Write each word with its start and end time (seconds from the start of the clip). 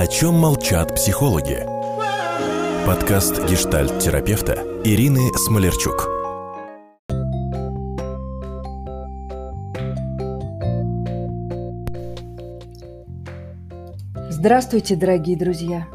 О 0.00 0.06
чем 0.06 0.34
молчат 0.34 0.94
психологи? 0.94 1.66
Подкаст 2.86 3.44
гештальт-терапевта 3.50 4.52
Ирины 4.84 5.36
Смолерчук. 5.36 6.06
Здравствуйте, 14.30 14.94
дорогие 14.94 15.36
друзья! 15.36 15.88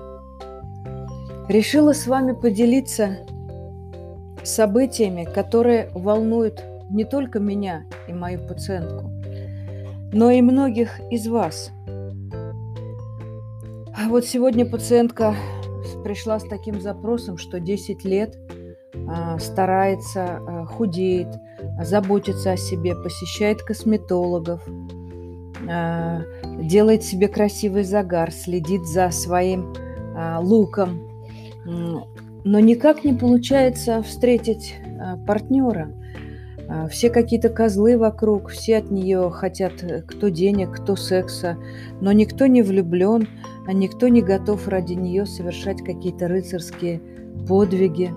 Решила 1.48 1.94
с 1.94 2.06
вами 2.06 2.34
поделиться 2.34 3.20
событиями, 4.44 5.24
которые 5.24 5.90
волнуют 5.94 6.62
не 6.90 7.06
только 7.06 7.40
меня 7.40 7.86
и 8.10 8.14
мою 8.14 8.46
пациентку, 8.46 9.10
но 10.12 10.30
и 10.30 10.42
многих 10.42 11.00
из 11.10 11.26
вас. 11.26 11.72
А 13.96 14.10
вот 14.10 14.26
сегодня 14.26 14.66
пациентка 14.66 15.36
пришла 16.04 16.40
с 16.40 16.44
таким 16.44 16.82
запросом, 16.82 17.38
что 17.38 17.60
10 17.60 18.04
лет 18.04 18.36
а, 19.08 19.38
старается, 19.38 20.40
а, 20.48 20.66
худеет, 20.66 21.28
заботится 21.82 22.54
о 22.54 22.58
себе, 22.58 22.96
посещает 22.96 23.62
косметологов, 23.62 24.62
а, 25.70 26.22
делает 26.60 27.04
себе 27.04 27.28
красивый 27.28 27.84
загар, 27.84 28.32
следит 28.32 28.86
за 28.86 29.12
своим 29.12 29.74
луком, 30.42 31.10
но 31.66 32.60
никак 32.60 33.04
не 33.04 33.14
получается 33.14 34.04
встретить 34.04 34.76
партнера– 35.26 35.92
все 36.90 37.10
какие-то 37.10 37.50
козлы 37.50 37.98
вокруг, 37.98 38.50
все 38.50 38.78
от 38.78 38.90
нее 38.90 39.30
хотят 39.32 39.84
э, 39.84 40.02
кто 40.02 40.30
денег, 40.30 40.72
кто 40.72 40.96
секса, 40.96 41.58
но 42.00 42.12
никто 42.12 42.46
не 42.48 42.62
влюблен, 42.62 43.28
а 43.68 43.74
никто 43.74 44.08
не 44.08 44.22
готов 44.22 44.68
ради 44.68 44.94
нее 44.94 45.26
совершать 45.26 45.84
какие-то 45.84 46.28
рыцарские 46.28 47.02
подвиги. 47.48 48.14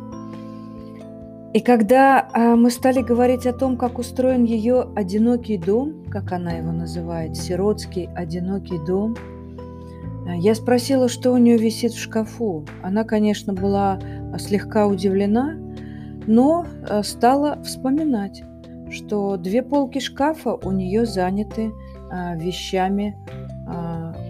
И 1.55 1.61
когда 1.61 2.29
а, 2.33 2.57
мы 2.57 2.71
стали 2.71 3.01
говорить 3.01 3.47
о 3.47 3.53
том, 3.53 3.77
как 3.77 3.99
устроен 3.99 4.45
ее 4.45 4.89
одинокий 4.95 5.57
дом, 5.57 6.05
как 6.11 6.33
она 6.33 6.53
его 6.53 6.71
называет, 6.73 7.37
сиротский 7.37 8.11
одинокий 8.15 8.79
дом, 8.85 9.17
а, 10.29 10.35
я 10.35 10.55
спросила, 10.55 11.09
что 11.09 11.33
у 11.33 11.39
нее 11.39 11.57
висит 11.57 11.93
в 11.93 11.99
шкафу. 11.99 12.67
Она, 12.83 13.05
конечно, 13.05 13.55
была 13.55 13.99
слегка 14.39 14.87
удивлена, 14.87 15.57
но 16.27 16.67
стала 17.03 17.63
вспоминать, 17.63 18.43
что 18.91 19.37
две 19.37 19.63
полки 19.63 19.99
шкафа 19.99 20.55
у 20.55 20.73
нее 20.73 21.07
заняты 21.07 21.73
а, 22.11 22.37
вещами 22.37 23.17
а, 23.27 23.46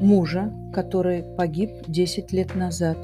мужа, 0.00 0.52
который 0.72 1.24
погиб 1.36 1.70
10 1.86 2.32
лет 2.32 2.54
назад. 2.54 2.96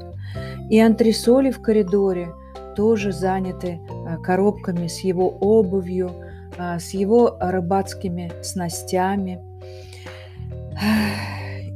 И 0.69 0.79
антресоли 0.79 1.51
в 1.51 1.61
коридоре 1.61 2.29
тоже 2.75 3.11
заняты 3.11 3.79
а, 4.05 4.17
коробками 4.17 4.87
с 4.87 4.99
его 4.99 5.29
обувью, 5.29 6.11
с 6.57 6.91
его 6.91 7.35
рыбацкими 7.39 8.31
снастями. 8.43 9.41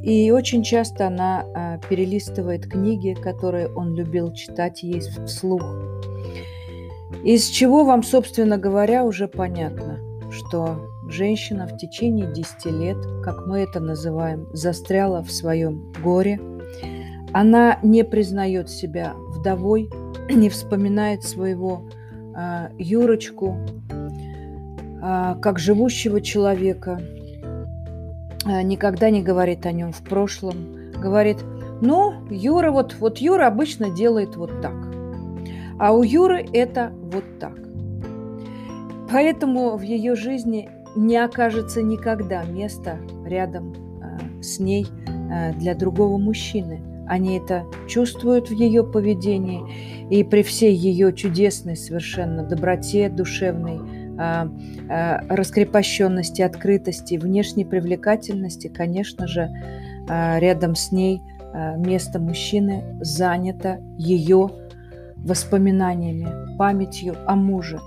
И 0.04 0.30
очень 0.30 0.62
часто 0.62 1.08
она 1.08 1.80
перелистывает 1.90 2.70
книги, 2.70 3.14
которые 3.20 3.68
он 3.68 3.96
любил 3.96 4.32
читать 4.32 4.84
ей 4.84 5.00
вслух. 5.00 5.62
Из 7.24 7.48
чего 7.48 7.84
вам, 7.84 8.02
собственно 8.02 8.58
говоря, 8.58 9.04
уже 9.04 9.26
понятно, 9.26 9.98
что 10.30 10.88
женщина 11.08 11.66
в 11.66 11.76
течение 11.76 12.32
10 12.32 12.66
лет, 12.66 12.96
как 13.24 13.46
мы 13.46 13.60
это 13.60 13.80
называем, 13.80 14.48
застряла 14.52 15.22
в 15.22 15.30
своем 15.30 15.92
горе. 16.02 16.40
Она 17.32 17.78
не 17.82 18.04
признает 18.04 18.70
себя 18.70 19.14
вдовой, 19.30 19.90
не 20.30 20.48
вспоминает 20.48 21.24
своего 21.24 21.88
э, 22.36 22.68
Юрочку 22.78 23.56
э, 23.90 25.36
как 25.40 25.58
живущего 25.58 26.20
человека, 26.20 27.00
э, 28.44 28.62
никогда 28.62 29.10
не 29.10 29.22
говорит 29.22 29.66
о 29.66 29.72
нем 29.72 29.92
в 29.92 30.02
прошлом, 30.02 30.92
говорит, 30.92 31.38
ну, 31.80 32.14
Юра, 32.30 32.72
вот, 32.72 32.96
вот 32.98 33.18
Юра 33.18 33.46
обычно 33.46 33.90
делает 33.90 34.36
вот 34.36 34.60
так. 34.60 34.74
А 35.78 35.92
у 35.92 36.02
Юры 36.02 36.44
это 36.52 36.92
вот 37.12 37.24
так. 37.38 37.54
Поэтому 39.10 39.76
в 39.76 39.82
ее 39.82 40.16
жизни 40.16 40.68
не 40.98 41.16
окажется 41.16 41.80
никогда 41.80 42.44
места 42.44 42.98
рядом 43.24 43.72
э, 43.72 44.42
с 44.42 44.58
ней 44.58 44.86
э, 45.06 45.52
для 45.54 45.74
другого 45.74 46.18
мужчины. 46.18 46.82
Они 47.06 47.38
это 47.38 47.64
чувствуют 47.86 48.50
в 48.50 48.52
ее 48.52 48.84
поведении, 48.84 49.62
и 50.10 50.24
при 50.24 50.42
всей 50.42 50.74
ее 50.74 51.12
чудесной 51.14 51.76
совершенно 51.76 52.42
доброте 52.42 53.08
душевной, 53.08 53.78
э, 54.18 55.18
раскрепощенности, 55.28 56.42
открытости, 56.42 57.16
внешней 57.16 57.64
привлекательности, 57.64 58.68
конечно 58.68 59.26
же, 59.26 59.48
рядом 60.08 60.74
с 60.74 60.90
ней 60.90 61.20
место 61.76 62.18
мужчины 62.18 62.82
занято 63.02 63.78
ее 63.98 64.50
воспоминаниями, 65.24 66.56
памятью 66.56 67.16
о 67.26 67.34
муже. 67.34 67.80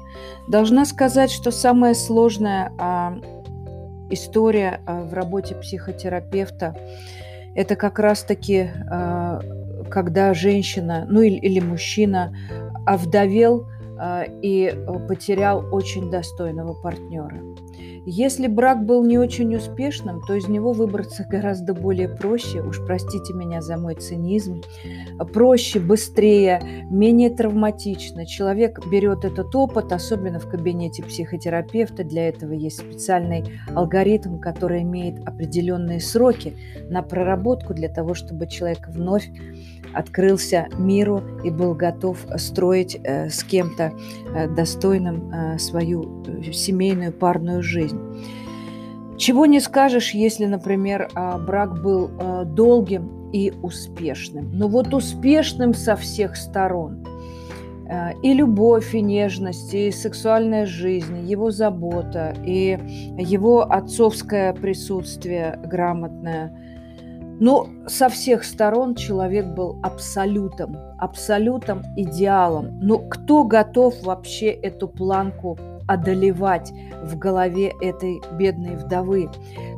Должна 0.48 0.86
сказать, 0.86 1.32
что 1.32 1.52
самая 1.52 1.94
сложная 1.94 2.72
а, 2.78 3.18
история 4.10 4.82
а, 4.86 5.02
в 5.02 5.14
работе 5.14 5.56
психотерапевта– 5.56 6.76
это 7.56 7.76
как 7.76 8.00
раз-таки, 8.00 8.70
а, 8.90 9.42
когда 9.90 10.34
женщина, 10.34 11.06
ну 11.10 11.22
или, 11.22 11.36
или 11.36 11.60
мужчина 11.60 12.36
овдовел 12.86 13.68
и 14.42 14.74
потерял 15.08 15.66
очень 15.72 16.10
достойного 16.10 16.74
партнера. 16.74 17.42
Если 18.04 18.48
брак 18.48 18.84
был 18.84 19.06
не 19.06 19.20
очень 19.20 19.56
успешным, 19.56 20.22
то 20.22 20.34
из 20.34 20.48
него 20.48 20.74
выбраться 20.74 21.24
гораздо 21.30 21.76
более 21.76 22.10
проще, 22.10 22.64
уж 22.64 22.84
простите 22.84 23.32
меня 23.32 23.62
за 23.62 23.78
мой 23.78 23.94
цинизм, 23.94 24.64
проще, 25.32 25.80
быстрее, 25.80 26.88
менее 26.90 27.30
травматично. 27.30 28.26
Человек 28.26 28.80
берет 28.88 29.24
этот 29.24 29.56
опыт, 29.56 29.92
особенно 29.92 30.40
в 30.40 30.50
кабинете 30.50 31.04
психотерапевта, 31.04 32.04
для 32.04 32.28
этого 32.28 32.54
есть 32.54 32.80
специальный 32.80 33.44
алгоритм, 33.76 34.40
который 34.40 34.82
имеет 34.82 35.20
определенные 35.28 36.00
сроки 36.00 36.56
на 36.90 37.04
проработку 37.04 37.76
для 37.76 37.88
того, 37.88 38.16
чтобы 38.16 38.48
человек 38.48 38.88
вновь 38.88 39.30
открылся 39.94 40.68
миру 40.78 41.22
и 41.44 41.50
был 41.50 41.74
готов 41.74 42.26
строить 42.38 43.00
э, 43.04 43.30
с 43.30 43.44
кем-то 43.44 43.94
э, 44.34 44.48
достойным 44.50 45.32
э, 45.32 45.60
свою 45.60 46.24
семейную 46.54 47.12
парную 47.12 47.64
жизнь. 47.64 48.00
Чего 49.18 49.46
не 49.46 49.60
скажешь, 49.60 50.12
если, 50.12 50.46
например, 50.46 51.08
а, 51.14 51.38
брак 51.38 51.84
был 51.84 52.10
долгим 52.46 53.30
и 53.32 53.54
успешным. 53.62 54.50
Но 54.52 54.68
вот 54.68 54.96
успешным 54.96 55.76
со 55.76 55.96
всех 55.96 56.36
сторон. 56.36 57.06
И 58.24 58.34
любовь, 58.34 58.96
и 58.96 59.02
нежность, 59.02 59.76
и 59.76 59.92
сексуальная 59.92 60.66
жизнь, 60.66 61.30
его 61.30 61.52
забота, 61.52 62.34
и 62.44 62.80
его 63.20 63.62
отцовское 63.62 64.54
присутствие 64.54 65.60
грамотное– 65.66 66.58
но 67.42 67.68
со 67.88 68.08
всех 68.08 68.44
сторон 68.44 68.94
человек 68.94 69.48
был 69.48 69.80
абсолютом, 69.82 70.78
абсолютом 71.00 71.82
идеалом. 71.98 72.80
Но 72.80 73.00
кто 73.00 73.44
готов 73.46 73.96
вообще 74.04 74.52
эту 74.52 74.88
планку 74.88 75.58
одолевать 75.88 76.72
в 77.04 77.18
голове 77.18 77.74
этой 77.82 78.22
бедной 78.38 78.76
вдовы? 78.76 79.28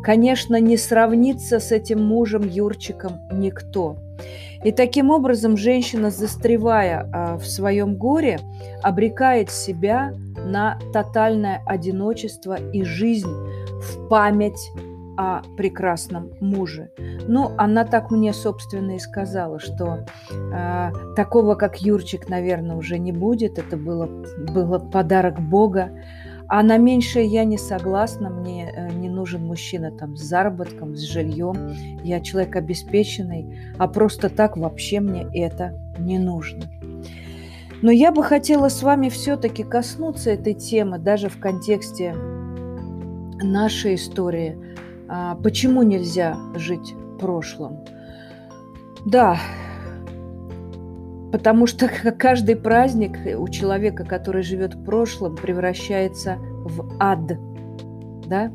Конечно, 0.03 0.59
не 0.59 0.75
сравнится 0.75 1.61
с 1.61 1.71
этим 1.71 2.03
мужем 2.03 2.45
Юрчиком 2.45 3.13
никто. 3.31 3.95
И 4.65 4.73
таким 4.73 5.09
образом 5.09 5.55
женщина, 5.55 6.11
застревая 6.11 7.09
а, 7.13 7.37
в 7.37 7.47
своем 7.47 7.95
горе, 7.95 8.41
обрекает 8.81 9.49
себя 9.49 10.13
на 10.45 10.77
тотальное 10.91 11.63
одиночество 11.65 12.57
и 12.73 12.83
жизнь 12.83 13.31
в 13.31 14.09
память 14.09 14.69
о 15.17 15.41
прекрасном 15.57 16.31
муже. 16.39 16.91
Ну, 17.27 17.51
она 17.57 17.85
так 17.85 18.11
мне, 18.11 18.33
собственно, 18.33 18.95
и 18.95 18.99
сказала, 18.99 19.59
что 19.59 20.05
э, 20.31 20.91
такого, 21.15 21.55
как 21.55 21.81
Юрчик, 21.81 22.29
наверное, 22.29 22.75
уже 22.75 22.97
не 22.97 23.11
будет. 23.11 23.57
Это 23.57 23.77
было, 23.77 24.07
было 24.37 24.79
подарок 24.79 25.39
Бога. 25.39 25.91
А 26.47 26.61
на 26.61 26.77
меньшее 26.77 27.25
я 27.25 27.45
не 27.45 27.57
согласна. 27.57 28.29
Мне 28.29 28.71
э, 28.71 28.91
не 28.93 29.09
нужен 29.09 29.45
мужчина 29.45 29.91
там 29.91 30.17
с 30.17 30.21
заработком, 30.21 30.95
с 30.95 31.01
жильем. 31.01 31.73
Я 32.03 32.19
человек 32.19 32.55
обеспеченный, 32.55 33.73
а 33.77 33.87
просто 33.87 34.29
так 34.29 34.57
вообще 34.57 34.99
мне 34.99 35.27
это 35.33 35.79
не 35.99 36.17
нужно. 36.17 36.63
Но 37.81 37.91
я 37.91 38.11
бы 38.11 38.23
хотела 38.23 38.69
с 38.69 38.81
вами 38.81 39.09
все-таки 39.09 39.63
коснуться 39.63 40.31
этой 40.31 40.53
темы 40.53 40.99
даже 40.99 41.29
в 41.29 41.39
контексте 41.39 42.15
нашей 43.41 43.95
истории– 43.95 44.57
почему 45.43 45.83
нельзя 45.83 46.37
жить 46.55 46.93
прошлым? 47.19 47.79
Да, 49.05 49.37
потому 51.31 51.67
что 51.67 51.89
каждый 52.17 52.55
праздник 52.55 53.17
у 53.37 53.47
человека, 53.49 54.05
который 54.05 54.43
живет 54.43 54.75
в 54.75 54.83
прошлом, 54.83 55.35
превращается 55.35 56.37
в 56.37 56.95
ад. 56.99 57.37
Да? 58.27 58.51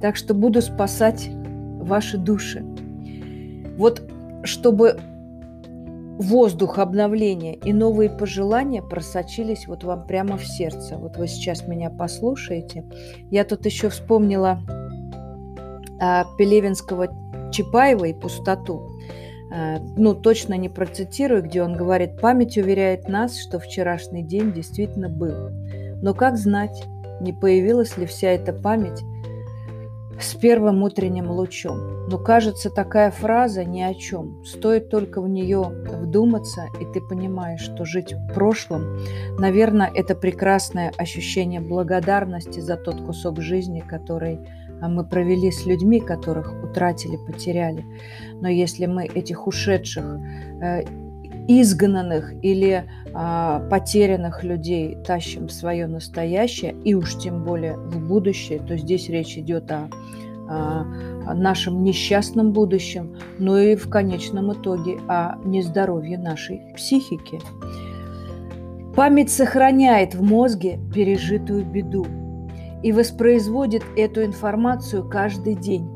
Так 0.00 0.16
что 0.16 0.34
буду 0.34 0.62
спасать 0.62 1.30
ваши 1.80 2.18
души. 2.18 2.64
Вот 3.76 4.02
чтобы 4.44 4.98
воздух 6.18 6.78
обновления 6.78 7.54
и 7.54 7.72
новые 7.72 8.10
пожелания 8.10 8.82
просочились 8.82 9.66
вот 9.66 9.84
вам 9.84 10.06
прямо 10.06 10.36
в 10.36 10.44
сердце. 10.44 10.96
Вот 10.96 11.16
вы 11.16 11.26
сейчас 11.26 11.66
меня 11.66 11.90
послушаете. 11.90 12.84
Я 13.30 13.44
тут 13.44 13.64
еще 13.66 13.88
вспомнила 13.88 14.60
а, 14.68 14.91
Пелевинского 16.36 17.08
Чапаева 17.52 18.06
и 18.06 18.12
пустоту. 18.12 18.90
А, 19.52 19.78
ну, 19.96 20.14
точно 20.14 20.54
не 20.54 20.68
процитирую, 20.68 21.42
где 21.42 21.62
он 21.62 21.74
говорит, 21.74 22.20
память 22.20 22.56
уверяет 22.56 23.08
нас, 23.08 23.38
что 23.38 23.58
вчерашний 23.58 24.22
день 24.22 24.52
действительно 24.52 25.08
был. 25.08 25.50
Но 26.02 26.14
как 26.14 26.36
знать, 26.36 26.84
не 27.20 27.32
появилась 27.32 27.96
ли 27.96 28.06
вся 28.06 28.30
эта 28.30 28.52
память 28.52 29.02
с 30.20 30.34
первым 30.34 30.82
утренним 30.82 31.30
лучом. 31.30 32.06
Но 32.08 32.18
кажется, 32.18 32.70
такая 32.70 33.10
фраза 33.10 33.64
ни 33.64 33.80
о 33.80 33.94
чем. 33.94 34.44
Стоит 34.44 34.88
только 34.88 35.20
в 35.20 35.28
нее 35.28 35.62
вдуматься, 35.62 36.66
и 36.80 36.84
ты 36.92 37.00
понимаешь, 37.00 37.60
что 37.60 37.84
жить 37.84 38.12
в 38.12 38.34
прошлом, 38.34 38.98
наверное, 39.38 39.90
это 39.94 40.14
прекрасное 40.14 40.92
ощущение 40.96 41.60
благодарности 41.60 42.60
за 42.60 42.76
тот 42.76 43.00
кусок 43.00 43.40
жизни, 43.40 43.80
который 43.80 44.40
мы 44.88 45.04
провели 45.04 45.50
с 45.50 45.66
людьми, 45.66 46.00
которых 46.00 46.52
утратили, 46.62 47.16
потеряли. 47.16 47.84
Но 48.40 48.48
если 48.48 48.86
мы 48.86 49.06
этих 49.06 49.46
ушедших 49.46 50.04
э, 50.60 50.82
изгнанных 51.48 52.32
или 52.42 52.84
а, 53.14 53.60
потерянных 53.68 54.44
людей 54.44 54.96
тащим 55.04 55.48
в 55.48 55.52
свое 55.52 55.86
настоящее, 55.86 56.74
и 56.84 56.94
уж 56.94 57.16
тем 57.18 57.44
более 57.44 57.76
в 57.76 58.06
будущее, 58.08 58.58
то 58.60 58.76
здесь 58.76 59.08
речь 59.08 59.36
идет 59.36 59.70
о, 59.70 59.88
о 60.48 61.34
нашем 61.34 61.82
несчастном 61.82 62.52
будущем, 62.52 63.16
но 63.38 63.58
и 63.58 63.76
в 63.76 63.88
конечном 63.88 64.52
итоге 64.52 64.98
о 65.08 65.36
нездоровье 65.44 66.18
нашей 66.18 66.60
психики. 66.76 67.40
Память 68.94 69.30
сохраняет 69.30 70.14
в 70.14 70.22
мозге 70.22 70.78
пережитую 70.94 71.64
беду 71.64 72.06
и 72.82 72.92
воспроизводит 72.92 73.82
эту 73.96 74.24
информацию 74.24 75.08
каждый 75.08 75.54
день, 75.54 75.88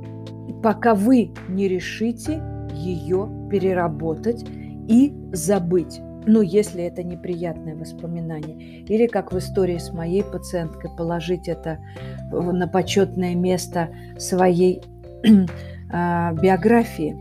пока 0.62 0.94
вы 0.94 1.32
не 1.48 1.68
решите 1.68 2.42
ее 2.72 3.28
переработать 3.50 4.44
и 4.88 5.14
забыть. 5.32 6.00
Ну, 6.28 6.42
если 6.42 6.82
это 6.82 7.04
неприятное 7.04 7.76
воспоминание. 7.76 8.80
Или, 8.82 9.06
как 9.06 9.32
в 9.32 9.38
истории 9.38 9.78
с 9.78 9.92
моей 9.92 10.24
пациенткой, 10.24 10.90
положить 10.96 11.46
это 11.46 11.78
на 12.32 12.66
почетное 12.66 13.36
место 13.36 13.90
своей 14.18 14.82
э, 15.22 15.28
биографии. 16.42 17.16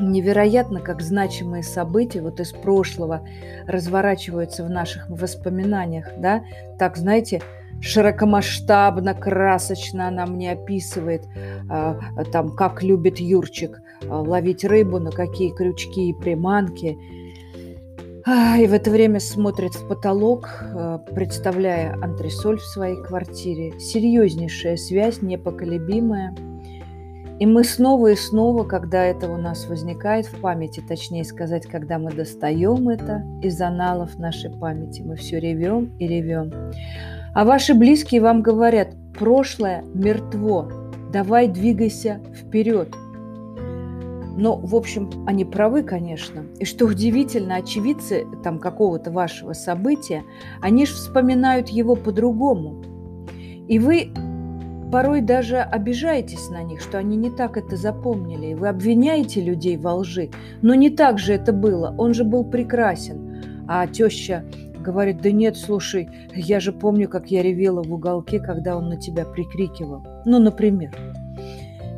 Невероятно, 0.00 0.80
как 0.80 1.00
значимые 1.00 1.62
события 1.62 2.20
вот 2.20 2.40
из 2.40 2.52
прошлого 2.52 3.26
разворачиваются 3.66 4.64
в 4.64 4.70
наших 4.70 5.08
воспоминаниях, 5.08 6.06
да? 6.18 6.44
Так, 6.78 6.96
знаете, 6.96 7.42
широкомасштабно, 7.80 9.14
красочно 9.14 10.08
она 10.08 10.26
мне 10.26 10.52
описывает, 10.52 11.24
а, 11.68 11.98
там, 12.32 12.54
как 12.54 12.82
любит 12.82 13.18
Юрчик 13.18 13.80
а, 14.08 14.20
ловить 14.20 14.64
рыбу, 14.64 14.98
на 14.98 15.10
какие 15.10 15.50
крючки 15.50 16.10
и 16.10 16.14
приманки. 16.14 16.98
И 18.58 18.66
в 18.66 18.74
это 18.74 18.90
время 18.90 19.20
смотрит 19.20 19.74
в 19.74 19.88
потолок, 19.88 20.50
а, 20.60 20.98
представляя 20.98 21.94
антресоль 22.02 22.58
в 22.58 22.64
своей 22.64 23.02
квартире. 23.02 23.78
Серьезнейшая 23.80 24.76
связь, 24.76 25.22
непоколебимая. 25.22 26.34
И 27.38 27.46
мы 27.46 27.62
снова 27.62 28.08
и 28.08 28.16
снова, 28.16 28.64
когда 28.64 29.04
это 29.04 29.30
у 29.30 29.36
нас 29.36 29.66
возникает 29.68 30.26
в 30.26 30.40
памяти, 30.40 30.82
точнее 30.86 31.24
сказать, 31.24 31.66
когда 31.66 31.98
мы 31.98 32.10
достаем 32.10 32.88
это 32.88 33.24
из 33.42 33.60
аналов 33.60 34.18
нашей 34.18 34.50
памяти, 34.50 35.02
мы 35.02 35.14
все 35.16 35.38
ревем 35.38 35.92
и 35.98 36.08
ревем. 36.08 36.52
А 37.34 37.44
ваши 37.44 37.74
близкие 37.74 38.20
вам 38.20 38.42
говорят, 38.42 38.88
прошлое 39.16 39.84
мертво, 39.94 40.68
давай 41.12 41.46
двигайся 41.46 42.20
вперед. 42.34 42.88
Но, 44.36 44.56
в 44.56 44.74
общем, 44.74 45.10
они 45.26 45.44
правы, 45.44 45.82
конечно. 45.82 46.44
И 46.58 46.64
что 46.64 46.86
удивительно, 46.86 47.56
очевидцы 47.56 48.26
там 48.42 48.58
какого-то 48.58 49.10
вашего 49.10 49.52
события, 49.52 50.24
они 50.60 50.86
же 50.86 50.94
вспоминают 50.94 51.68
его 51.68 51.96
по-другому. 51.96 52.82
И 53.66 53.78
вы 53.78 54.12
порой 54.90 55.20
даже 55.20 55.58
обижаетесь 55.58 56.50
на 56.50 56.62
них, 56.62 56.80
что 56.80 56.98
они 56.98 57.16
не 57.16 57.30
так 57.30 57.56
это 57.56 57.76
запомнили. 57.76 58.48
И 58.48 58.54
вы 58.54 58.68
обвиняете 58.68 59.40
людей 59.40 59.76
во 59.76 59.94
лжи. 59.94 60.30
Но 60.62 60.74
не 60.74 60.90
так 60.90 61.18
же 61.18 61.34
это 61.34 61.52
было. 61.52 61.94
Он 61.98 62.14
же 62.14 62.24
был 62.24 62.44
прекрасен. 62.44 63.64
А 63.68 63.86
теща 63.86 64.44
говорит, 64.80 65.20
да 65.20 65.30
нет, 65.30 65.56
слушай, 65.56 66.08
я 66.34 66.60
же 66.60 66.72
помню, 66.72 67.08
как 67.08 67.30
я 67.30 67.42
ревела 67.42 67.82
в 67.82 67.92
уголке, 67.92 68.40
когда 68.40 68.76
он 68.76 68.88
на 68.88 68.96
тебя 68.96 69.24
прикрикивал. 69.24 70.04
Ну, 70.24 70.38
например. 70.38 70.96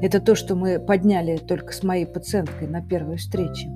Это 0.03 0.19
то, 0.19 0.35
что 0.35 0.55
мы 0.55 0.79
подняли 0.79 1.37
только 1.37 1.75
с 1.75 1.83
моей 1.83 2.07
пациенткой 2.07 2.69
на 2.69 2.83
первой 2.83 3.19
встрече. 3.19 3.69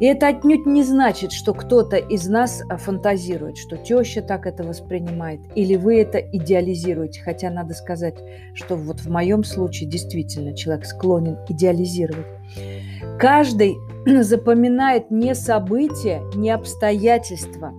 И 0.00 0.06
это 0.06 0.28
отнюдь 0.28 0.66
не 0.66 0.82
значит, 0.82 1.32
что 1.32 1.54
кто-то 1.54 1.96
из 1.96 2.28
нас 2.28 2.62
а, 2.68 2.76
фантазирует, 2.76 3.56
что 3.56 3.76
теща 3.76 4.22
так 4.22 4.46
это 4.46 4.64
воспринимает, 4.64 5.40
или 5.54 5.76
вы 5.76 6.00
это 6.00 6.18
идеализируете. 6.18 7.22
Хотя 7.22 7.50
надо 7.50 7.74
сказать, 7.74 8.16
что 8.54 8.76
вот 8.76 9.00
в 9.00 9.10
моем 9.10 9.44
случае 9.44 9.88
действительно 9.88 10.56
человек 10.56 10.84
склонен 10.86 11.38
идеализировать. 11.48 12.26
Каждый 13.18 13.76
запоминает 14.22 15.10
не 15.10 15.34
события, 15.34 16.22
не 16.34 16.50
обстоятельства, 16.50 17.72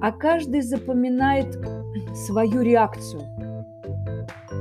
а 0.00 0.12
каждый 0.12 0.62
запоминает 0.62 1.58
свою 2.26 2.62
реакцию. 2.62 3.22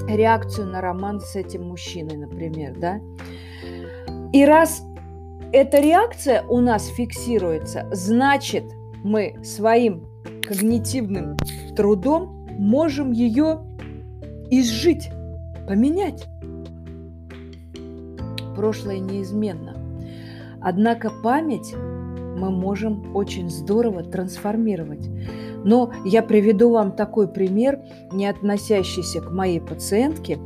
Реакцию 0.07 0.67
на 0.67 0.81
роман 0.81 1.19
с 1.19 1.35
этим 1.35 1.67
мужчиной, 1.67 2.17
например, 2.17 2.75
да? 2.79 2.99
И 4.33 4.43
раз 4.45 4.83
эта 5.51 5.79
реакция 5.79 6.43
у 6.43 6.59
нас 6.59 6.87
фиксируется, 6.87 7.87
значит, 7.91 8.63
мы 9.03 9.35
своим 9.43 10.07
когнитивным 10.43 11.37
трудом 11.75 12.47
можем 12.51 13.11
ее 13.11 13.59
изжить, 14.51 15.09
поменять. 15.67 16.27
Прошлое 18.55 18.99
неизменно. 18.99 19.75
Однако 20.61 21.09
память 21.23 21.73
мы 22.39 22.51
можем 22.51 23.15
очень 23.15 23.49
здорово 23.49 24.03
трансформировать. 24.03 25.09
Но 25.63 25.91
я 26.05 26.23
приведу 26.23 26.71
вам 26.71 26.93
такой 26.93 27.27
пример, 27.27 27.79
не 28.11 28.27
относящийся 28.27 29.21
к 29.21 29.31
моей 29.31 29.59
пациентке. 29.59 30.39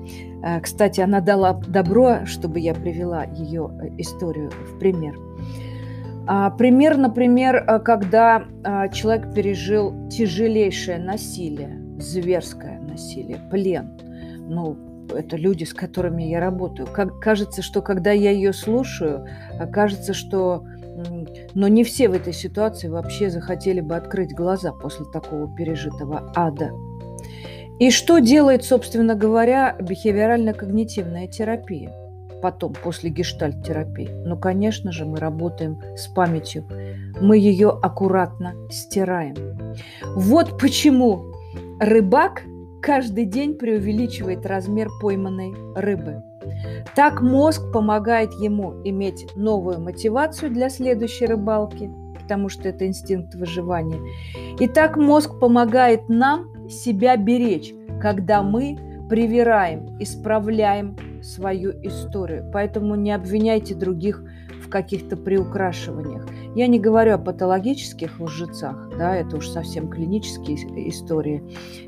Э, 0.43 0.59
кстати, 0.59 1.01
она 1.01 1.21
дала 1.21 1.53
добро, 1.67 2.25
чтобы 2.25 2.59
я 2.59 2.73
привела 2.73 3.23
ее 3.23 3.71
э, 3.81 3.89
историю 4.00 4.50
в 4.51 4.79
пример. 4.79 5.15
А, 6.25 6.50
пример, 6.51 6.97
например, 6.97 7.55
э, 7.55 7.79
когда 7.79 8.43
человек 8.93 9.33
пережил 9.33 9.93
тяжелейшее 10.09 10.97
насилие, 10.97 11.81
зверское 12.00 12.79
насилие, 12.79 13.39
плен. 13.51 13.91
Ну, 14.47 14.77
это 15.13 15.35
люди, 15.35 15.65
с 15.65 15.73
которыми 15.73 16.23
я 16.23 16.39
работаю. 16.39 16.88
Как, 16.88 17.19
кажется, 17.19 17.62
что 17.62 17.81
когда 17.81 18.12
я 18.12 18.31
ее 18.31 18.53
слушаю, 18.53 19.27
кажется, 19.71 20.13
что 20.13 20.63
но 21.55 21.67
не 21.67 21.83
все 21.83 22.10
в 22.10 22.13
этой 22.13 22.33
ситуации 22.33 22.88
вообще 22.88 23.29
захотели 23.29 23.81
бы 23.81 23.95
открыть 23.95 24.33
глаза 24.33 24.72
после 24.72 25.05
такого 25.05 25.53
пережитого 25.55 26.31
ада. 26.36 26.72
И 27.79 27.89
что 27.89 28.19
делает, 28.19 28.63
собственно 28.63 29.15
говоря, 29.15 29.75
бихевиорально-когнитивная 29.79 31.27
терапия? 31.27 31.91
Потом, 32.41 32.74
после 32.74 33.10
гештальт-терапии. 33.10 34.10
Ну, 34.25 34.38
конечно 34.38 34.91
же, 34.91 35.05
мы 35.05 35.17
работаем 35.17 35.79
с 35.95 36.07
памятью. 36.07 36.67
Мы 37.22 37.38
ее 37.38 37.69
аккуратно 37.69 38.53
стираем. 38.69 39.36
Вот 40.15 40.60
почему 40.60 41.24
рыбак 41.79 42.43
каждый 42.81 43.25
день 43.25 43.55
преувеличивает 43.55 44.45
размер 44.45 44.89
пойманной 45.01 45.53
рыбы– 45.75 46.22
так 46.95 47.21
мозг 47.21 47.71
помогает 47.71 48.33
ему 48.33 48.73
иметь 48.83 49.27
новую 49.35 49.79
мотивацию 49.79 50.51
для 50.51 50.69
следующей 50.69 51.25
рыбалки, 51.25 51.91
потому 52.21 52.50
что 52.50 52.69
это 52.69 52.88
инстинкт 52.88 53.35
выживания. 53.35 54.00
И 54.59 54.67
так 54.67 54.97
мозг 54.97 55.39
помогает 55.39 56.09
нам 56.09 56.69
себя 56.69 57.17
беречь, 57.17 57.73
когда 58.01 58.41
мы 58.41 58.77
привираем, 59.09 59.97
исправляем 60.00 60.95
свою 61.21 61.71
историю. 61.83 62.50
Поэтому 62.51 62.95
не 62.95 63.12
обвиняйте 63.12 63.75
других 63.75 64.23
в 64.62 64.69
каких-то 64.69 65.17
приукрашиваниях. 65.17 66.25
Я 66.55 66.67
не 66.67 66.79
говорю 66.79 67.15
о 67.15 67.17
патологических 67.17 68.19
лжецах, 68.19 68.89
да, 68.97 69.15
это 69.15 69.38
уж 69.38 69.50
совсем 69.50 69.89
клинические 69.89 70.89
истории. 70.89 71.43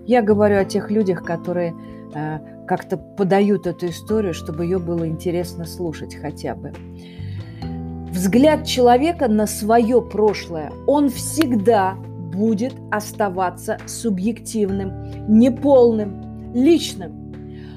Я 0.05 0.21
говорю 0.21 0.59
о 0.59 0.65
тех 0.65 0.91
людях, 0.91 1.24
которые 1.24 1.74
э, 2.13 2.39
как-то 2.67 2.98
подают 2.98 3.67
эту 3.67 3.88
историю, 3.88 4.34
чтобы 4.34 4.63
ее 4.65 4.79
было 4.79 5.07
интересно 5.07 5.65
слушать 5.65 6.15
хотя 6.15 6.55
бы. 6.55 6.74
Взгляд 8.12 8.65
человека 8.65 9.27
на 9.27 9.45
свое 9.45 10.01
прошлое, 10.01 10.72
он 10.88 11.10
всегда 11.10 11.95
будет 12.36 12.74
оставаться 12.91 13.77
субъективным, 13.86 14.93
неполным, 15.27 16.53
личным. 16.53 17.25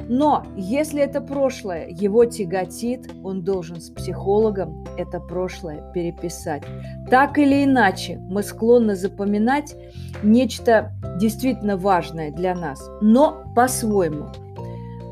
Но 0.08 0.46
если 0.56 1.02
это 1.02 1.20
прошлое 1.20 1.88
его 1.88 2.24
тяготит, 2.24 3.10
он 3.22 3.42
должен 3.42 3.80
с 3.80 3.90
психологом 3.90 4.86
это 4.96 5.20
прошлое 5.20 5.82
переписать. 5.92 6.62
Так 7.10 7.36
или 7.38 7.64
иначе, 7.64 8.18
мы 8.18 8.42
склонны 8.42 8.96
запоминать 8.96 9.76
нечто 10.22 10.92
действительно 11.18 11.76
важное 11.76 12.30
для 12.32 12.54
нас, 12.54 12.80
но 13.02 13.44
по-своему. 13.54 14.28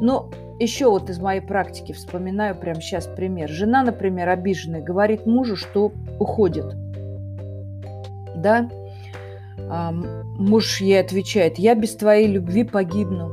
Но 0.00 0.30
еще 0.58 0.88
вот 0.88 1.10
из 1.10 1.18
моей 1.18 1.40
практики 1.40 1.92
вспоминаю 1.92 2.54
прямо 2.54 2.80
сейчас 2.80 3.06
пример. 3.06 3.48
Жена, 3.48 3.82
например, 3.82 4.28
обиженная, 4.28 4.82
говорит 4.82 5.26
мужу, 5.26 5.56
что 5.56 5.92
уходит. 6.18 6.66
Да? 8.36 8.70
А 9.58 9.92
муж 9.92 10.80
ей 10.80 11.00
отвечает, 11.00 11.58
я 11.58 11.74
без 11.74 11.94
твоей 11.96 12.26
любви 12.26 12.64
погибну. 12.64 13.32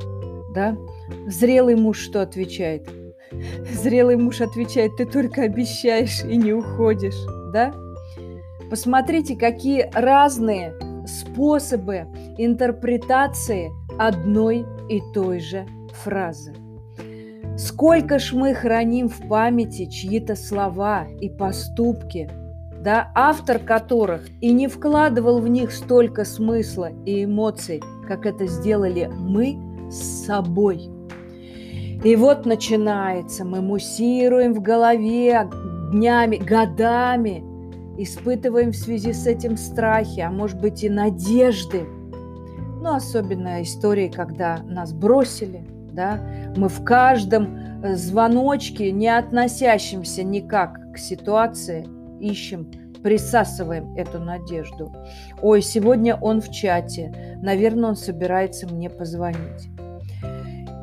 Да? 0.54 0.76
Зрелый 1.28 1.76
муж 1.76 2.00
что 2.00 2.22
отвечает? 2.22 2.90
Зрелый 3.72 4.16
муж 4.16 4.42
отвечает, 4.42 4.96
ты 4.98 5.06
только 5.06 5.44
обещаешь 5.44 6.24
и 6.24 6.38
не 6.38 6.54
уходишь, 6.54 7.18
да? 7.52 7.74
Посмотрите, 8.70 9.36
какие 9.36 9.90
разные 9.94 10.74
способы 11.08 12.08
интерпретации 12.38 13.72
одной 13.98 14.66
и 14.90 15.02
той 15.14 15.40
же 15.40 15.66
фразы. 16.04 16.54
Сколько 17.58 18.20
ж 18.20 18.34
мы 18.34 18.54
храним 18.54 19.10
в 19.10 19.28
памяти 19.28 19.86
чьи-то 19.86 20.36
слова 20.36 21.06
и 21.22 21.30
поступки, 21.30 22.30
да, 22.84 23.12
автор 23.16 23.60
которых 23.60 24.28
и 24.42 24.52
не 24.52 24.68
вкладывал 24.68 25.40
в 25.40 25.48
них 25.48 25.72
столько 25.72 26.26
смысла 26.26 26.92
и 27.06 27.24
эмоций, 27.26 27.82
как 28.08 28.26
это 28.26 28.48
сделали 28.48 29.10
мы 29.12 29.58
с 29.90 30.26
собой. 30.26 30.90
И 32.04 32.16
вот 32.18 32.46
начинается, 32.46 33.46
мы 33.46 33.62
муссируем 33.62 34.54
в 34.54 34.62
голове 34.62 35.48
днями, 35.92 36.38
годами, 36.38 37.44
испытываем 37.98 38.72
в 38.72 38.76
связи 38.76 39.14
с 39.14 39.28
этим 39.28 39.56
страхи, 39.56 40.20
а 40.20 40.32
может 40.32 40.60
быть 40.60 40.84
и 40.84 40.90
надежды. 40.90 41.86
Ну, 42.82 42.96
особенно 42.96 43.62
истории, 43.62 44.10
когда 44.10 44.58
нас 44.66 44.92
бросили, 44.92 45.66
да, 45.94 46.20
мы 46.56 46.70
в 46.70 46.84
каждом 46.84 47.84
э, 47.84 47.96
звоночке, 47.96 48.92
не 48.92 49.08
относящемся 49.08 50.24
никак 50.24 50.80
к 50.94 50.98
ситуации, 50.98 51.88
ищем, 52.20 52.70
присасываем 53.04 53.96
эту 53.96 54.20
надежду. 54.20 54.92
Ой, 55.42 55.62
сегодня 55.62 56.16
он 56.16 56.42
в 56.42 56.50
чате, 56.52 57.38
наверное, 57.42 57.90
он 57.90 57.96
собирается 57.96 58.68
мне 58.68 58.90
позвонить. 58.90 59.70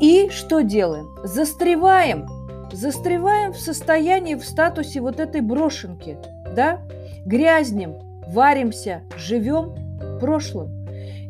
И 0.00 0.29
что 0.31 0.61
делаем? 0.62 1.09
Застреваем. 1.25 2.26
Застреваем 2.73 3.52
в 3.52 3.59
состоянии, 3.59 4.35
в 4.35 4.45
статусе 4.45 5.00
вот 5.00 5.19
этой 5.19 5.40
брошенки, 5.40 6.17
да? 6.55 6.81
Грязнем, 7.26 7.97
варимся, 8.29 9.02
живем 9.17 9.75
прошлым. 10.21 10.80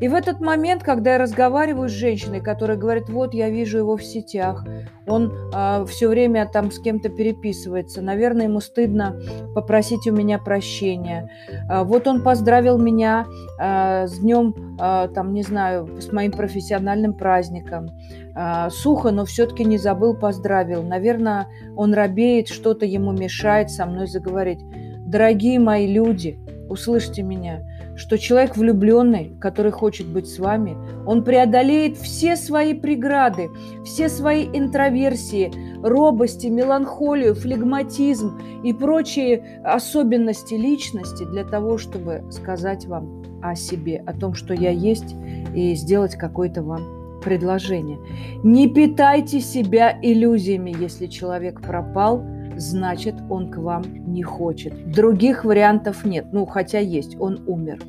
И 0.01 0.09
в 0.09 0.15
этот 0.15 0.41
момент, 0.41 0.83
когда 0.83 1.13
я 1.13 1.19
разговариваю 1.19 1.89
с 1.89 1.93
женщиной, 1.93 2.41
которая 2.41 2.79
говорит, 2.79 3.11
вот 3.11 3.35
я 3.35 3.51
вижу 3.51 3.79
его 3.79 3.97
в 3.97 4.03
сетях, 4.03 4.65
он 5.07 5.27
э, 5.27 5.51
а, 5.53 5.85
все 5.85 6.09
время 6.09 6.49
там 6.51 6.71
с 6.71 6.79
кем-то 6.79 7.11
переписывается, 7.11 8.01
наверное, 8.01 8.45
ему 8.45 8.61
стыдно 8.61 9.21
попросить 9.55 10.07
у 10.07 10.13
меня 10.13 10.39
прощения. 10.39 11.31
Э, 11.69 11.83
вот 11.85 12.07
он 12.07 12.23
поздравил 12.23 12.79
меня 12.79 13.27
э, 13.61 14.07
с 14.07 14.19
днем, 14.19 14.79
э, 14.81 15.09
там, 15.15 15.35
не 15.35 15.43
знаю, 15.43 16.01
с 16.01 16.11
моим 16.13 16.33
профессиональным 16.33 17.13
праздником. 17.13 17.89
Э, 18.35 18.71
сухо, 18.71 19.11
но 19.11 19.27
все-таки 19.27 19.65
не 19.65 19.77
забыл, 19.77 20.15
поздравил. 20.15 20.83
Наверное, 20.83 21.49
он 21.77 21.93
робеет, 21.93 22.49
что-то 22.49 22.87
ему 22.87 23.13
мешает 23.13 23.71
со 23.71 23.85
мной 23.85 24.07
заговорить. 24.07 24.61
Дорогие 25.05 25.59
мои 25.59 25.87
люди, 25.87 26.39
услышьте 26.71 27.23
меня, 27.23 27.67
что 28.01 28.17
человек 28.17 28.57
влюбленный, 28.57 29.31
который 29.39 29.73
хочет 29.73 30.07
быть 30.07 30.27
с 30.27 30.39
вами, 30.39 30.75
он 31.07 31.23
преодолеет 31.23 31.99
все 31.99 32.35
свои 32.35 32.73
преграды, 32.73 33.51
все 33.85 34.09
свои 34.09 34.47
интроверсии, 34.47 35.53
робости, 35.83 36.47
меланхолию, 36.47 37.35
флегматизм 37.35 38.41
и 38.65 38.73
прочие 38.73 39.61
особенности 39.63 40.55
личности 40.55 41.25
для 41.25 41.45
того, 41.45 41.77
чтобы 41.77 42.25
сказать 42.31 42.87
вам 42.87 43.23
о 43.43 43.55
себе, 43.55 44.03
о 44.07 44.19
том, 44.19 44.33
что 44.33 44.55
я 44.55 44.71
есть, 44.71 45.15
и 45.55 45.75
сделать 45.75 46.17
какое-то 46.17 46.63
вам 46.63 47.21
предложение. 47.23 47.99
Не 48.43 48.67
питайте 48.67 49.41
себя 49.41 49.99
иллюзиями, 50.01 50.75
если 50.81 51.07
человек 51.07 51.61
пропал– 51.61 52.25
значит, 52.61 53.15
он 53.29 53.51
к 53.51 53.57
вам 53.57 53.83
не 54.13 54.23
хочет. 54.23 54.91
Других 54.93 55.45
вариантов 55.45 56.05
нет. 56.05 56.27
Ну, 56.33 56.47
хотя 56.47 56.79
есть, 56.79 57.17
он 57.19 57.43
умер. 57.47 57.81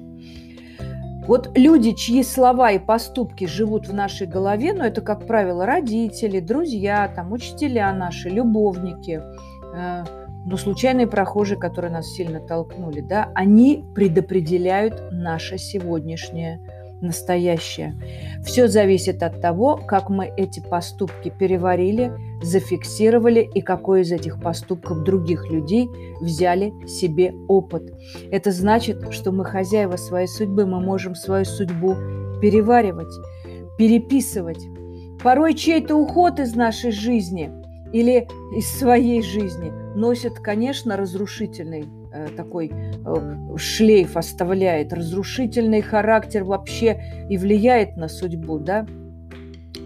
Вот 1.27 1.55
люди, 1.55 1.91
чьи 1.91 2.23
слова 2.23 2.71
и 2.71 2.79
поступки 2.79 3.45
живут 3.45 3.87
в 3.87 3.93
нашей 3.93 4.25
голове, 4.25 4.73
ну, 4.73 4.83
это, 4.83 5.01
как 5.01 5.27
правило, 5.27 5.65
родители, 5.65 6.39
друзья, 6.39 7.07
там, 7.15 7.31
учителя 7.31 7.93
наши, 7.93 8.27
любовники, 8.27 9.21
э, 9.73 10.03
ну, 10.45 10.57
случайные 10.57 11.05
прохожие, 11.05 11.59
которые 11.59 11.91
нас 11.91 12.07
сильно 12.07 12.39
толкнули, 12.39 13.01
да, 13.01 13.29
они 13.35 13.85
предопределяют 13.93 15.11
наше 15.11 15.59
сегодняшнее 15.59 16.59
настоящее. 17.01 17.96
Все 18.43 18.67
зависит 18.67 19.24
от 19.24 19.41
того, 19.41 19.77
как 19.77 20.10
мы 20.10 20.31
эти 20.38 20.60
поступки 20.60 21.29
переварили, 21.29 22.12
зафиксировали 22.41 23.41
и 23.41 23.62
какой 23.62 24.01
из 24.01 24.12
этих 24.12 24.41
поступков 24.41 25.03
других 25.03 25.50
людей 25.50 25.89
взяли 26.20 26.74
себе 26.88 27.34
опыт. 27.48 27.93
Это 28.31 28.51
значит, 28.51 29.12
что 29.12 29.31
мы 29.31 29.46
хозяева 29.46 29.98
своей 29.98 30.27
судьбы, 30.27 30.65
мы 30.65 30.79
можем 30.79 31.15
свою 31.15 31.46
судьбу 31.46 31.96
переваривать, 32.41 33.13
переписывать. 33.77 34.63
Порой 35.24 35.53
чей-то 35.53 35.96
уход 35.96 36.39
из 36.39 36.55
нашей 36.55 36.91
жизни 36.91 37.51
или 37.93 38.27
из 38.55 38.67
своей 38.72 39.22
жизни 39.22 39.72
носит, 39.96 40.34
конечно, 40.39 40.98
разрушительный 40.98 41.86
такой 42.36 42.72
э, 42.72 43.58
шлейф 43.58 44.18
оставляет, 44.18 44.94
разрушительный 44.94 45.82
характер 45.82 46.44
вообще 46.44 47.01
и 47.30 47.38
влияет 47.38 47.98
на 47.98 48.08
судьбу, 48.08 48.60
да? 48.60 48.86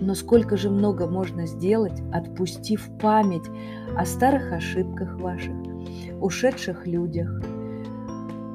Но 0.02 0.14
сколько 0.16 0.58
же 0.58 0.70
много 0.70 1.08
можно 1.08 1.48
сделать, 1.48 2.02
отпустив 2.12 2.90
память 3.00 3.46
о 3.96 4.06
старых 4.06 4.52
ошибках 4.52 5.20
ваших, 5.20 5.56
ушедших 6.20 6.86
людях. 6.86 7.42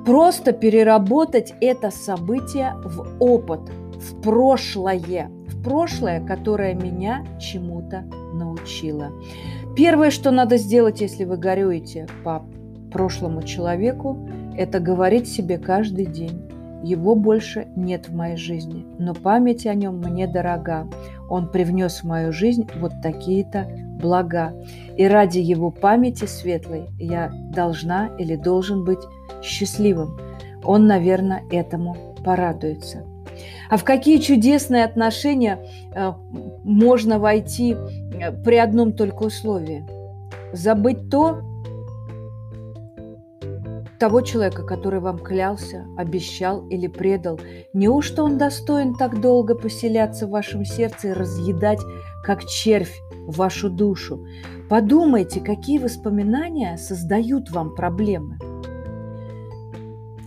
Просто 0.05 0.53
переработать 0.53 1.55
это 1.61 1.91
событие 1.91 2.75
в 2.85 3.17
опыт, 3.21 3.61
в 3.97 4.21
прошлое, 4.23 5.31
в 5.47 5.63
прошлое, 5.63 6.25
которое 6.27 6.75
меня 6.75 7.25
чему-то 7.39 8.05
научило. 8.35 9.13
Первое, 9.77 10.11
что 10.11 10.31
надо 10.31 10.57
сделать, 10.57 11.01
если 11.01 11.25
вы 11.25 11.37
горюете 11.37 12.07
по 12.25 12.45
прошлому 12.91 13.43
человеку– 13.43 14.19
это 14.57 14.81
говорить 14.81 15.29
себе 15.29 15.59
каждый 15.59 16.07
день. 16.07 16.51
Его 16.83 17.15
больше 17.15 17.69
нет 17.77 18.09
в 18.09 18.15
моей 18.15 18.37
жизни, 18.37 18.87
но 18.99 19.15
память 19.15 19.67
о 19.67 19.75
нем 19.75 19.99
мне 19.99 20.27
дорога. 20.27 20.87
Он 21.29 21.49
привнес 21.49 22.03
в 22.03 22.05
мою 22.05 22.33
жизнь 22.33 22.69
вот 22.81 22.93
такие-то 23.03 23.69
блага. 24.01 24.55
И 24.97 25.07
ради 25.07 25.39
его 25.39 25.71
памяти 25.71 26.25
светлой 26.25 26.89
я 26.99 27.31
должна 27.55 28.09
или 28.19 28.35
должен 28.35 28.85
быть 28.85 29.01
счастливым. 29.43 30.19
Он, 30.65 30.87
наверное, 30.87 31.43
этому 31.51 31.97
порадуется. 32.25 33.05
А 33.69 33.77
в 33.77 33.85
какие 33.85 34.19
чудесные 34.19 34.85
отношения 34.85 35.59
э, 35.95 36.13
можно 36.65 37.19
войти 37.19 37.75
э, 37.75 38.33
при 38.33 38.57
одном 38.57 38.93
только 38.93 39.25
условии? 39.25 39.87
Забыть 40.53 41.09
то, 41.09 41.43
того 44.01 44.23
человека, 44.23 44.65
который 44.65 44.99
вам 44.99 45.19
клялся, 45.19 45.87
обещал 45.97 46.67
или 46.69 46.87
предал. 46.87 47.39
Неужто 47.75 48.25
он 48.25 48.39
достоин 48.39 48.95
так 48.95 49.21
долго 49.21 49.55
поселяться 49.55 50.27
в 50.27 50.31
вашем 50.31 50.65
сердце 50.65 51.09
и 51.09 51.13
разъедать, 51.13 51.81
как 52.25 52.47
червь, 52.47 52.99
вашу 53.27 53.69
душу. 53.69 54.25
Подумайте, 54.71 55.41
какие 55.41 55.79
воспоминания 55.79 56.79
создают 56.79 57.51
вам 57.51 57.75
проблемы. 57.75 58.39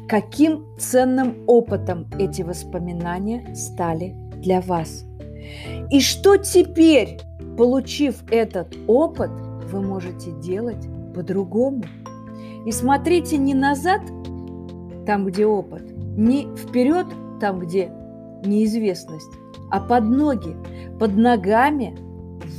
Каким 0.07 0.67
ценным 0.77 1.43
опытом 1.47 2.07
эти 2.19 2.43
воспоминания 2.43 3.55
стали 3.55 4.15
для 4.35 4.61
вас. 4.61 5.03
И 5.89 5.99
что 5.99 6.37
теперь, 6.37 7.17
получив 7.57 8.23
этот 8.29 8.75
опыт, 8.85 9.31
вы 9.71 9.81
можете 9.81 10.31
делать 10.41 10.85
по-другому. 11.15 11.83
И 12.65 12.71
смотрите 12.71 13.37
не 13.37 13.53
назад, 13.53 14.01
там, 15.05 15.25
где 15.25 15.45
опыт, 15.45 15.83
не 16.17 16.47
вперед, 16.55 17.07
там, 17.39 17.59
где 17.59 17.91
неизвестность, 18.45 19.31
а 19.69 19.79
под 19.79 20.05
ноги, 20.05 20.55
под 20.99 21.15
ногами 21.15 21.95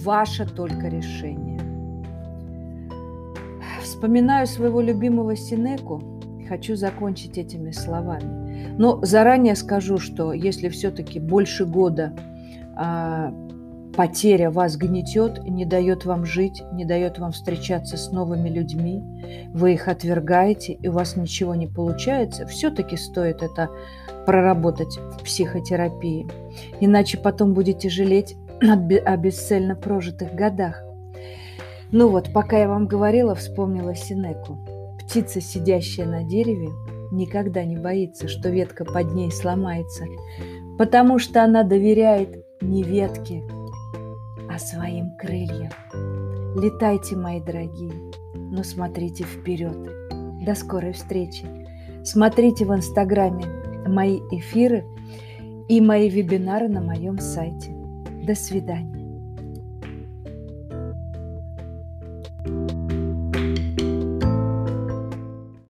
ваше 0.03 0.47
только 0.47 0.89
решение. 0.89 1.61
Вспоминаю 3.83 4.47
своего 4.47 4.81
любимого 4.81 5.37
Синеку, 5.37 6.03
хочу 6.49 6.77
закончить 6.77 7.39
этими 7.39 7.71
словами. 7.71 8.75
Но 8.77 8.99
заранее 9.03 9.57
скажу, 9.57 9.99
что 9.99 10.33
если 10.33 10.69
все-таки 10.69 11.21
больше 11.21 11.65
года 11.65 12.13
а, 12.77 13.33
потеря 13.97 14.51
вас 14.51 14.77
гнетет, 14.77 15.45
не 15.45 15.65
дает 15.65 16.05
вам 16.05 16.25
жить, 16.25 16.63
не 16.73 16.85
дает 16.85 17.19
вам 17.19 17.33
встречаться 17.33 17.97
с 17.97 18.11
новыми 18.11 18.49
людьми, 18.49 19.03
вы 19.53 19.75
их 19.75 19.89
отвергаете, 19.89 20.73
и 20.75 20.89
у 20.89 20.93
вас 20.93 21.17
ничего 21.17 21.55
не 21.55 21.67
получается, 21.67 22.47
все-таки 22.47 22.97
стоит 22.97 23.43
это 23.43 23.71
проработать 24.27 24.97
в 24.97 25.25
психотерапии. 25.25 26.27
Иначе 26.81 27.19
потом 27.19 27.55
будете 27.55 27.89
жалеть 27.89 28.37
о 28.61 29.17
бесцельно 29.17 29.77
прожитых 29.77 30.35
годах. 30.35 30.83
Ну 31.91 32.09
вот, 32.09 32.33
пока 32.33 32.59
я 32.59 32.69
вам 32.69 32.87
говорила, 32.87 33.35
вспомнила 33.35 33.95
Синеку. 33.95 34.59
Птица, 34.99 35.41
сидящая 35.41 36.07
на 36.07 36.25
дереве, 36.25 36.71
никогда 37.13 37.65
не 37.65 37.77
боится, 37.77 38.27
что 38.27 38.49
ветка 38.49 38.85
под 38.85 39.13
ней 39.13 39.31
сломается, 39.31 40.05
потому 40.79 41.19
что 41.19 41.45
она 41.45 41.63
доверяет 41.63 42.45
не 42.61 42.83
ветке, 42.83 43.43
а 44.55 44.59
своим 44.59 45.11
крыльям. 45.17 45.73
Летайте, 46.55 47.17
мои 47.17 47.41
дорогие, 47.41 48.13
но 48.35 48.63
смотрите 48.63 49.25
вперед. 49.25 49.77
До 50.47 50.55
скорой 50.55 50.93
встречи. 50.93 51.45
Смотрите 52.05 52.65
в 52.65 52.73
Инстаграме 52.73 53.47
мои 53.89 54.21
эфиры 54.31 54.87
и 55.69 55.81
мои 55.81 56.09
вебинары 56.09 56.69
на 56.69 56.81
моем 56.81 57.19
сайте. 57.19 57.73
До 58.25 58.37
свидания. 58.37 58.94